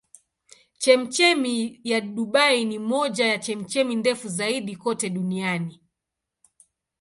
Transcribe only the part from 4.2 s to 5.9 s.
zaidi kote duniani.